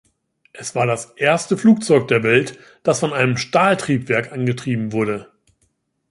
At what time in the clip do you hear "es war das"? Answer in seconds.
0.51-1.11